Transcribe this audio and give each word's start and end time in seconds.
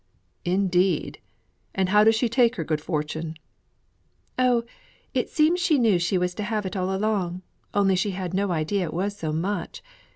"Indeed! 0.45 1.19
and 1.75 1.89
how 1.89 2.03
does 2.03 2.15
she 2.15 2.27
take 2.27 2.55
her 2.55 2.63
good 2.63 2.81
fortune?" 2.81 3.35
"Oh, 4.39 4.63
it 5.13 5.29
seems 5.29 5.59
she 5.59 5.77
knew 5.77 5.99
she 5.99 6.17
was 6.17 6.33
to 6.33 6.43
have 6.43 6.65
it 6.65 6.75
all 6.75 6.91
along; 6.95 7.43
only 7.75 7.95
she 7.95 8.09
had 8.17 8.33
no 8.33 8.49
idea 8.51 8.85
it 8.85 8.95
was 8.95 9.15
so 9.15 9.31
much. 9.31 9.83